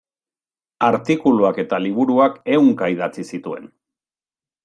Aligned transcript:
Artikuluak 0.87 1.59
eta 1.65 1.79
liburuak 1.83 2.41
ehunka 2.55 2.91
idatzi 2.95 3.27
zituen. 3.35 3.71